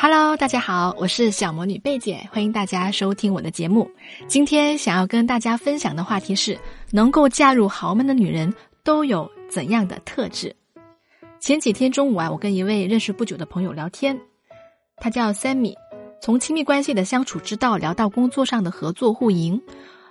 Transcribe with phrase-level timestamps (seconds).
[0.00, 3.90] Hello，大家好，我是小魔女贝姐，欢迎大家收听我的节目。
[4.28, 6.56] 今天想要跟大家分享的话题是：
[6.92, 8.54] 能够嫁入豪门的女人
[8.84, 10.54] 都有怎样的特质？
[11.40, 14.16] 前几天中午啊，我跟一位认识不久的朋友聊天，
[14.98, 15.74] 他叫 Sammy，
[16.22, 19.60] 从亲密关系的相处之道聊到工作上的合作互赢。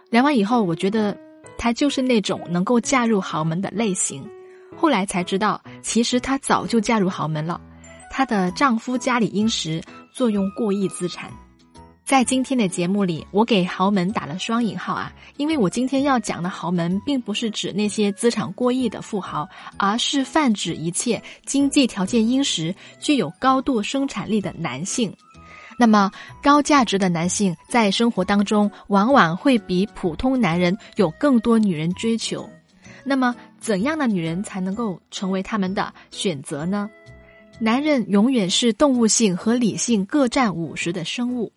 [0.09, 1.17] 聊完以后，我觉得
[1.57, 4.21] 他就是那种能够嫁入豪门的类型。
[4.75, 7.61] 后来才知道，其实她早就嫁入豪门了。
[8.17, 9.79] 她的丈夫家里殷实，
[10.11, 11.29] 坐拥过亿资产。
[12.03, 25.15] 在今天的节目里，我给豪门打了双引号啊，因为我今天要讲的豪门，并不是指那些资产过亿的富豪，而是泛指一切经济条件殷实、具有高度生产力的男性。
[25.77, 26.11] 那么，
[26.41, 32.49] 高价值的男性在生活当中，往往会比普通男人有更多女人追求。
[33.03, 36.89] 那么，怎样的女人才能够成为他们的选择呢？
[37.59, 41.51] 男人永远是动物性和理性各占五十的生物。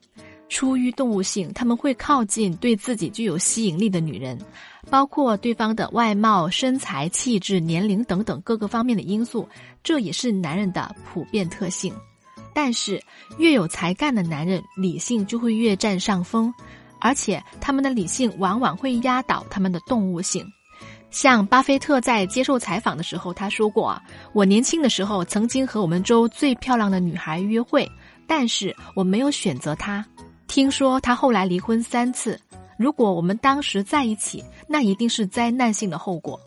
[0.48, 4.38] 出于动物性，他们会靠近对自己具有吸引力的女人，
[4.88, 9.46] 包括对方的外貌、身材、气质、年龄等等各个方面的因素。
[9.84, 11.94] 这也是男人的普遍特性。
[12.54, 13.00] 但是，
[13.38, 16.52] 越有才干的男人，理性就会越占上风，
[16.98, 20.44] 而且他们的理性往往会压倒他们的动物性。
[21.10, 24.00] 像巴菲特在接受采访的时候，他说过啊
[24.32, 27.90] ：“我年轻的时候曾经和我们州最漂亮的女孩约会，
[28.28, 30.04] 但是我没有选择她。
[30.46, 32.40] 听说她后来离婚三次。
[32.78, 36.38] 如果我们当时在一起，那一定是灾难性的后果。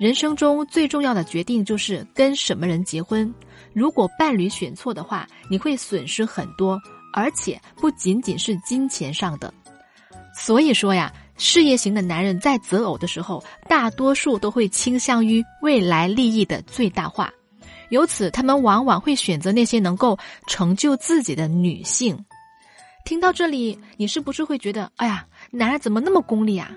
[0.00, 3.32] 人生中最重要的决定就是跟什么人结婚。
[3.72, 6.76] 如果伴侣选错的话，你会损失很多，
[7.12, 9.54] 而且不仅仅是金钱上的。
[10.34, 17.32] 所以说呀。”事业型的男人在择偶的时候，大多数都会倾向于未来利益的最大化，
[17.88, 22.22] 由此他们往往会选择那些能够成就自己的女性。
[23.06, 26.70] 听到这里，你是不是会觉得，哎呀，男人怎么那么功利啊？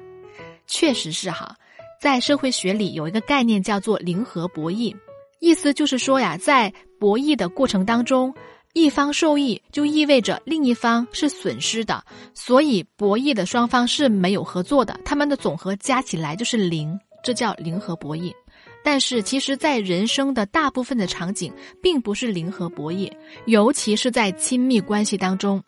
[0.66, 1.58] 确实是哈，
[2.00, 4.96] 在社会学里有一个概念叫做零和博弈，
[5.42, 8.34] 意思就是说呀，在博弈的过程当中。
[8.74, 12.04] 一方受益就意味着另一方是损失的，
[12.34, 18.34] 所以博弈的双方是没有合作的，他们的总和加起来就是零，这叫零和博弈。
[18.84, 23.10] 但是其实，在人生的大部分的场景，并不是零和博弈，
[23.46, 25.64] 尤其是在亲密关系当中，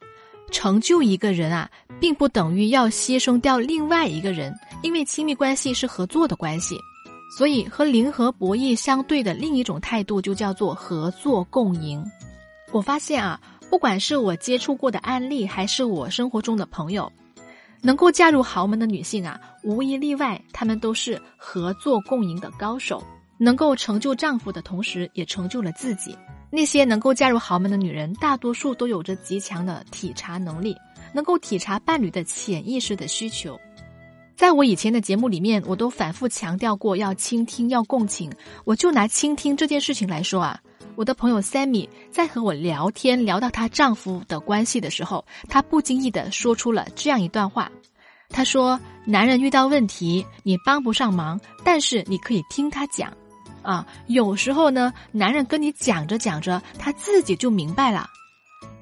[0.51, 6.75] 成就一个人啊，并不等于要牺牲掉另外一个人，因为亲密关系是合作的关系，
[7.37, 12.03] 所以和零和博弈相对的另一种态度就叫做合作共赢。
[12.75, 17.09] 我发现啊，不管是我接触过的案例，还是我生活中的朋友，
[17.81, 23.01] 能够嫁入豪门的女性啊，无一例外，她们都是合作共赢的高手，
[23.37, 26.17] 能够成就丈夫的同时，也成就了自己。
[26.51, 30.75] 那些能够嫁入豪门的女人，大多数都有着极强的体察能力，
[31.13, 33.57] 能够体察伴侣的潜意识的需求。
[34.35, 38.29] 在我以前的节目里面，我都反复强调过要倾听，要共情。
[38.65, 40.59] 我就拿倾听这件事情来说啊。
[40.95, 47.69] 我的朋友 Sammy 在和我聊天聊到她丈夫的关系的时候，她不经意的说出了这样一段话。
[48.29, 53.11] 她说：“男人遇到问题，你帮不上忙，但是你可以听他讲。
[53.61, 58.07] 啊，有时候呢，男人跟你讲着讲着，他自己就明白了。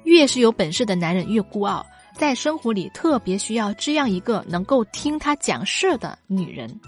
[0.04, 6.80] 越是有本事的男人越孤傲，在生活里特别需要这样一个能够听他讲事的女人。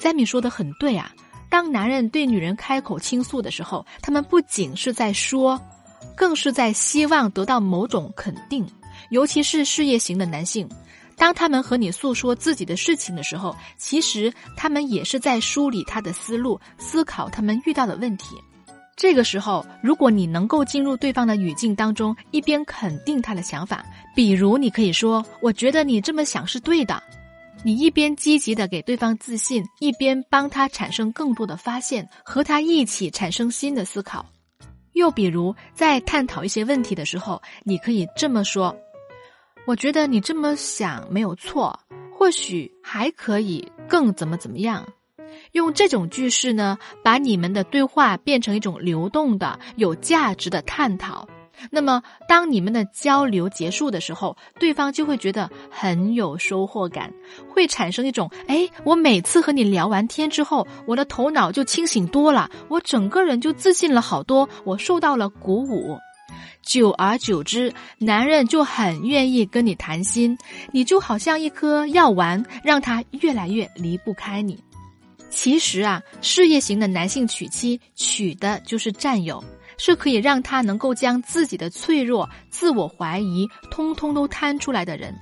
[0.00, 1.12] ”Sammy 说的很对啊。
[1.48, 5.60] 当男人对女人开口倾诉的时候，他们不仅是在说，
[6.14, 8.66] 更是在希望得到某种肯定。
[9.10, 10.68] 尤其是事业型的男性，
[11.16, 18.36] 当他们和你诉说自己的事情的时候，其实他们也是在梳理他的思路，思考他们遇到的问题。
[18.96, 23.84] 这个时候，如果你能够进入对方的语境当中，一边肯定他的想法，
[24.14, 27.00] 比如你可以说：“我觉得你这么想是对的。”
[27.62, 34.24] 你一边积极的给对方自信，一边帮他产生更多的发现，和他一起产生新的思考。
[34.92, 38.74] 又比如，在探讨一些问题的时候，你可以这么说
[39.66, 41.78] ：“我觉得你这么想没有错，
[42.16, 44.86] 或许还可以更怎么怎么样。”
[45.52, 51.28] 用这种句式呢，把你们的对话变成一种流动的、有价值的探讨。
[51.70, 57.12] 那么，当你们的交流结束的时候，对方就会觉得很有收获感，
[57.48, 65.98] 会产生一种“哎，我每次和你聊完天之后，我的头脑就清醒多了，我整个人就自信了好多，我受到了鼓舞。”
[66.62, 70.36] 久而久之，男人就很愿意跟你谈心，
[70.72, 74.58] 你就好像一颗药丸，让他越来越离不开你。
[75.30, 79.42] 其实啊，事业型的男性娶妻娶的就是占有。
[79.78, 85.14] 是可以让他能够将自己的脆弱、自我怀疑通通都摊出来的人。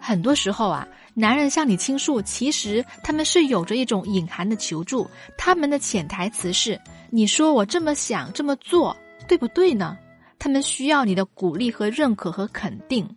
[0.00, 8.96] 很多时候啊，男人向你倾诉，其实他们是有着一种隐含的求助，他们的潜台词是：你说我这么想这么做，
[9.26, 9.98] 对不对呢？
[10.38, 13.08] 他们需要你的鼓励和认可和肯定。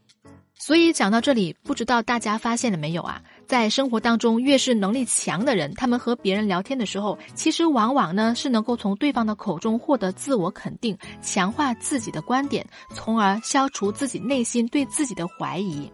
[0.56, 3.22] 所以讲到这里，不知道大家发现了没有啊？
[3.51, 12.65] 在生活当中，越是能力强的人，他们和别人聊天的时候，其实往往呢是能够从对方的口中获得自我肯定，强化自己的观点，
[12.95, 15.92] 从而消除自己内心对自己的怀疑。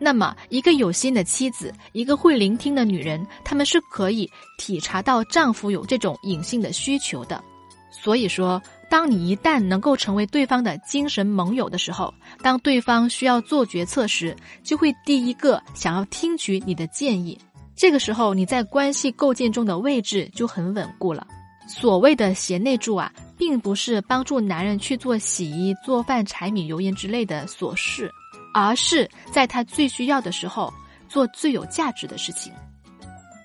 [0.00, 4.28] 那么，一个有心的妻子，一个会聆听的女人，他们是可以
[4.58, 7.40] 体察到丈夫有这种隐性的需求的。
[7.88, 8.60] 所以说。
[8.88, 17.38] 当你一旦能够成为对方的精神盟友的时候，当对方需要做决策时，就会第一个想要听取你的建议。
[17.74, 21.26] 这个时候，你在关系构建中的位置就很稳固了。
[21.68, 28.10] 所谓的贤内助啊，并不是帮助男人去做洗衣、做饭、柴米油盐之类的琐事，
[28.54, 30.72] 而是在他最需要的时候
[31.08, 32.52] 做最有价值的事情。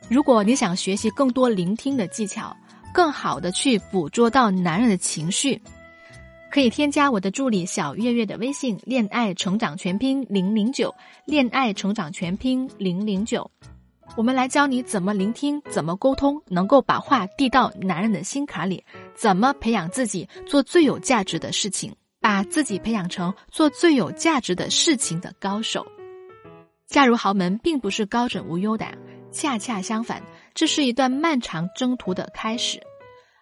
[0.08, 2.56] 如果你想学习更多聆听的技巧，
[2.94, 5.62] 更好的去捕捉到男人的情绪，
[6.52, 10.94] 可以添加我的助理小月月的微信“恋爱成长全拼零零九”，
[11.26, 13.50] 恋爱成长全拼零零九，
[14.18, 18.84] 我们来教你怎么聆听，怎么沟通，能够把话递到男人的心坎里，
[19.16, 25.86] 怎么培养自己做最有价值的事情，把自己培养成做最有价值的事情的高手。
[26.88, 28.86] 嫁入豪门并不是高枕无忧的，
[29.32, 30.22] 恰恰相反。
[30.54, 32.82] 这是一段漫长征途的开始。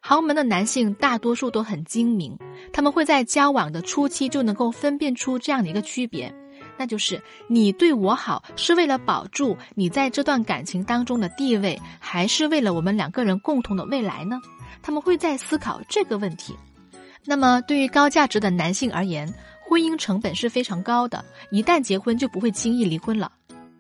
[0.02, 2.38] 豪门的男性大多数都很精明，
[2.72, 6.34] 他们会在交往的初期就能够分辨出这样的一个区别，
[6.78, 14.40] 那就是你对我好是为了保住你在这段感情当中的地位，还是为了我们两个人共同的未来呢？
[14.82, 16.56] 他们会在思考这个问题。
[17.26, 19.32] 那么，对于高价值的男性而言，
[19.68, 23.30] 婚姻成本是非常高的，一旦结婚就不会轻易离婚了。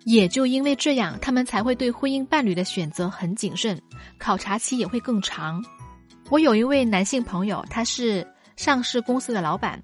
[0.09, 3.79] 也就因为这样，他们才会对婚姻伴侣的选择很谨慎，
[4.17, 5.63] 考察期也会更长。
[6.31, 8.25] 我有一位男性朋友，他是
[8.55, 9.79] 上市公司的老板，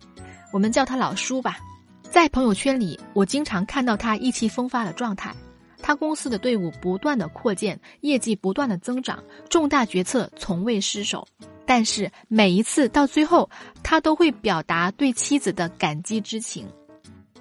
[0.51, 1.59] 我们叫他老叔吧。
[2.01, 5.31] 在朋友圈里，我经常看到他意气风发的状态。
[5.79, 11.27] 他公司的队伍不断的扩建，业绩不断的增长，重大决策从未失手。
[11.67, 13.47] 但是每一次到最后，
[13.83, 16.67] 他都会表达对妻子的感激之情。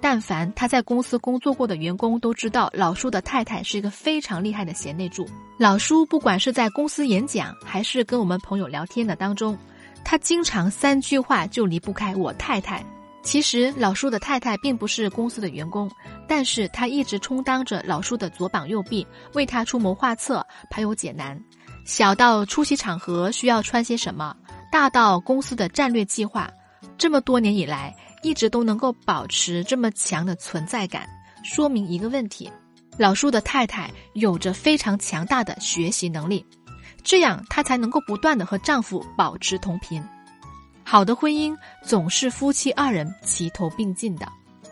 [0.05, 5.27] 但凡他在公司工作过的员工都知道，老叔的太太是一个非常厉害的贤内助。
[5.57, 9.57] 老叔不管是在公司演讲，还是跟我们朋友聊天的当中，
[10.03, 12.85] 他经常三句话就离不开我太太。
[13.23, 15.89] 其实老叔的太太并不是公司的员工，
[16.27, 21.35] 但是他一直充当着老叔的左膀右臂，为他出谋划策，排忧解难。
[21.83, 24.37] 小到出席场合需要穿些什么，
[24.71, 26.47] 大到公司的战略计划，
[26.95, 27.91] 这么多年以来。
[28.21, 31.07] 一直都能够保持这么强的存在感，
[31.43, 32.51] 说明一个问题：
[32.97, 36.45] 老叔的太太有着非常强大的学习能力，
[37.03, 40.03] 这样她才能够不断的和丈夫保持同频。
[40.83, 44.27] 好的婚姻总是夫妻二人齐头并进的。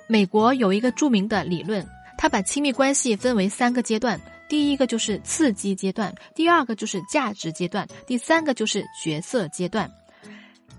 [0.07, 1.85] 美国有一个著名的理论，
[2.17, 9.89] 他把亲密关系分为三个阶段：第一个就是刺激阶段，第二个就是价值阶段，第三个就是角色阶段。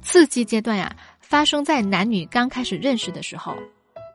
[0.02, 0.94] 刺激阶段呀。
[1.34, 3.56] 发生在男女刚开始认识的时候，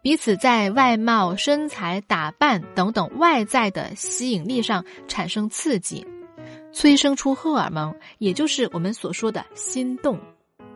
[0.01, 6.07] 彼此在外貌、身材、打扮等等外在的吸引力上产生刺激，
[6.71, 10.17] 催生出荷尔蒙，也就是我们所说的心动。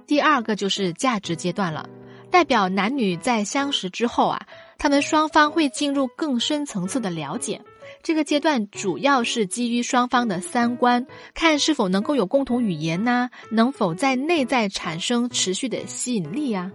[0.05, 1.87] 第二个就是价值阶段了，
[2.29, 4.45] 代表男女在相识之后啊，
[4.77, 7.61] 他们双方会进入更深层次的了解。
[8.03, 16.69] 这个阶段主要是基于双方的三观，看是否能够有共同语言呐，能否在内在产生持续的吸引力呀。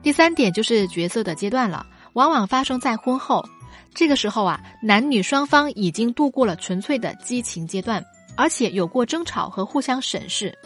[0.00, 3.44] 第三点就是角色的阶段了，往往发生在婚后。
[3.92, 8.00] 这个时候啊，男女双方已经度过了纯粹的激情阶段，
[8.36, 10.56] 而且有过争吵和互相审视，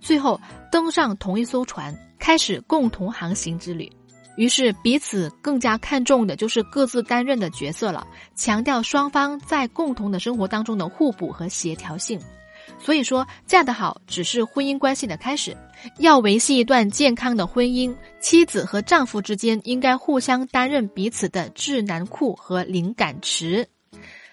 [0.00, 0.40] 最后
[0.72, 3.88] 登上同一艘船，开始共同航行之旅。
[4.36, 12.20] 于是彼此更加看重的就是各自担任的角色了，强调双方在共同的生活当中的互补和协调性。
[12.78, 15.56] 所以说，嫁得好只是婚姻关系的开始。
[15.98, 23.68] 要维系一段健康的婚姻，妻子和丈夫之间应该互相担任彼此的智囊库和灵感池。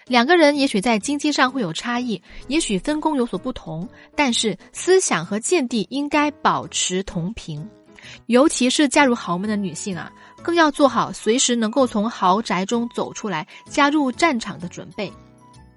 [0.07, 7.67] 两个人也许在经济上会有差异，也许分工有所不同，但是思想和见地应该保持同频。
[8.27, 10.11] 尤其是嫁入豪门的女性啊，
[10.41, 15.11] 更要做好随时能够从豪宅中走出来、加入战场的准备。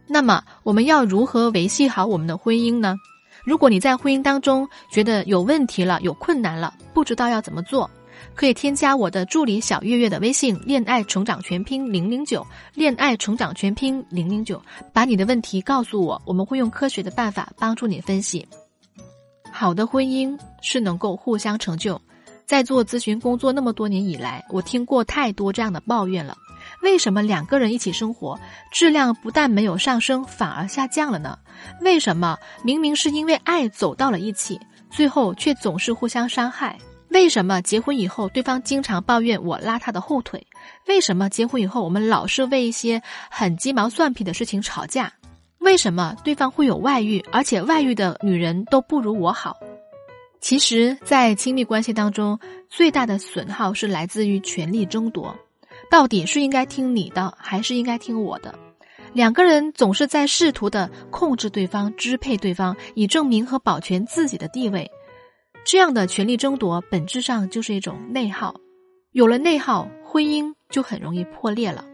[0.06, 2.96] 那么，我们要如何维系好我们的婚姻呢？
[3.44, 7.90] 如果你在婚姻当中觉得有问题了、有困难了，不知道要怎么做，
[8.34, 14.62] 可以添加我的助理小月月的微信“恋爱成长全拼零零九”，恋爱成长全拼零零九，
[14.92, 18.46] 把你的问题告诉我，我们会用科学的办法帮助你分析。
[19.50, 22.00] 好的婚姻是能够互相成就。
[22.52, 26.36] 在做咨询工作那么多年以来，我听过太多这样的抱怨了。
[26.82, 28.38] 为什么两个人一起生活，
[28.70, 31.38] 质量不但没有上升，反而下降了呢？
[31.80, 36.76] 为什么明明是因为爱走到了一起，最后却总是互相伤害？
[37.08, 40.46] 为什么结婚以后对方经常抱怨我拉他的后腿？
[40.86, 45.10] 为什么结婚以后我们老是为一些很鸡毛蒜皮的事情吵架？
[45.60, 49.56] 为什么对方会有外遇，而且外遇的女人都不如我好？
[50.42, 52.36] 其实，在亲密关系当中，
[52.68, 55.34] 最大的损耗是来自于权力争夺。
[55.88, 58.58] 到底是应该听你的，还是应该听我的？
[59.12, 64.90] 两个人总是在试图的控制对方、支配对方，以证明和保全自己的地位。
[65.64, 68.52] 这样的权力争夺，本质上就是一种内耗。
[69.12, 71.84] 有了内耗，婚姻就很容易破裂了。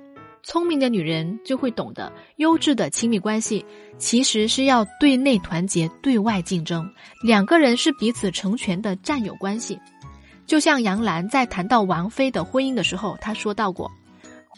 [0.50, 3.62] 聪明的女人就会懂得，优质的亲密关系
[3.98, 6.90] 其实是要对内团结、对外竞争。
[7.22, 9.78] 两个人是彼此成全的战友关系。
[10.46, 13.92] 就像杨澜在谈到王菲的婚姻的时候，她说到过：“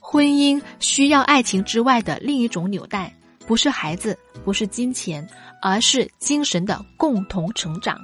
[0.00, 3.12] 婚姻需要爱情之外的另一种纽带，
[3.44, 5.28] 不是孩子，不是金钱，
[5.60, 7.98] 而是精神的共同成长。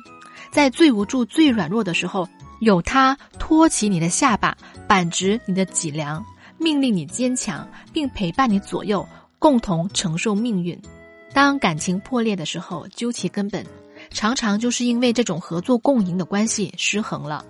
[0.50, 2.28] 在最无助、最软弱的时候，
[2.60, 6.20] 有他托起你的下巴，板直你的脊梁。”
[6.58, 9.06] 命令你坚强，并陪伴你左右，
[9.38, 10.78] 共同承受命运。
[11.32, 13.64] 当感情破裂的时候，究其根本，
[14.10, 17.44] 常常就是因为这种合作共赢的关系失衡了。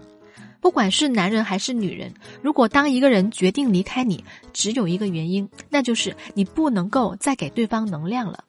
[0.61, 8.43] 不管是男人还是女人，如果当一个人决定离开你，只有一个原因，那就是你不能够再给对方能量了。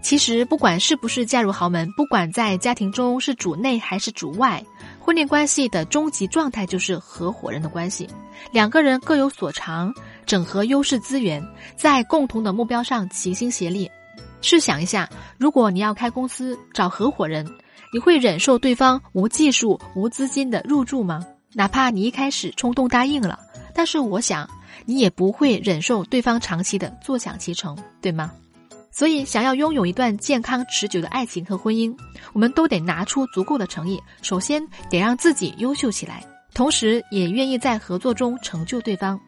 [0.00, 4.64] 其实，不管是不是嫁入豪门，不管在家庭中是主内还是主外。
[5.00, 8.08] 婚恋关系的终极状态就是合伙人的关系，
[8.52, 9.92] 两个人各有所长，
[10.26, 11.42] 整合优势资源，
[11.74, 13.90] 在共同的目标上齐心协力。
[14.42, 17.46] 试想一下，如果你要开公司找合伙人，
[17.92, 21.26] 你会忍受对方无技术、无资金的入驻吗？
[21.54, 23.38] 哪怕你一开始冲动答应了，
[23.74, 24.48] 但是我想
[24.84, 28.30] 你也不会忍受对方长期的坐享其成，对吗？
[28.90, 31.96] 所以，想要拥有一段健康持久的爱情和婚姻，
[32.32, 34.00] 我们都得拿出足够的诚意。
[34.20, 39.18] 首先，得让自己优秀起来，同时也愿意在合作中成就对方。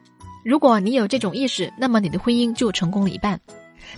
[0.44, 3.40] 如果你有这种意识，那么你的婚姻就成功了一半。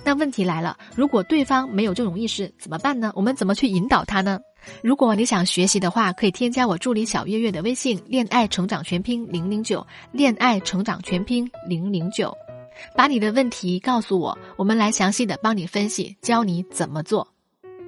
[0.04, 3.10] 那问题来了，如果对方没有这种意识，怎么办呢？
[3.14, 4.38] 我们怎么去引导他呢？
[4.82, 12.34] 如果你想学习的话，可以添加我助理小月月的微信“恋爱成长全拼零零九”，恋爱成长全拼零零九。
[12.94, 17.28] 把你的问题告诉我，我们来详细的帮你分析，教你怎么做。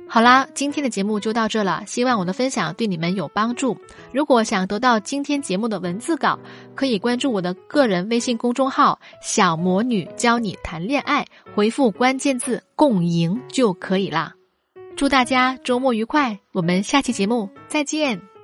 [0.09, 3.77] 好啦，今天的节目就到这了，希望我的分享对你们有帮助。
[4.13, 6.39] 如果想得到今天节目的文字稿，
[6.77, 11.27] 可以关注我的个人微信公众号“小魔女教你谈恋爱”，
[11.57, 14.33] 回复关键字“共赢”就可以啦。
[14.97, 18.36] 祝大家周末愉快，我们下期节目再见。